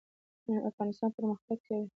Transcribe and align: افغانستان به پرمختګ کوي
افغانستان 0.69 1.09
به 1.11 1.15
پرمختګ 1.17 1.57
کوي 1.67 1.87